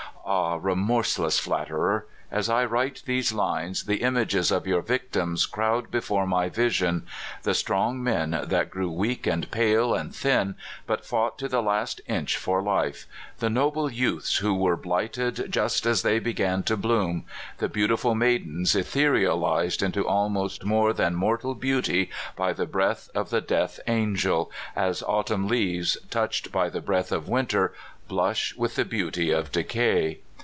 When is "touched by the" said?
26.09-26.79